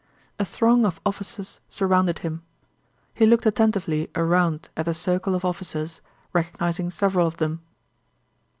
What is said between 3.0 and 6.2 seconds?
He looked attentively around at the circle of officers,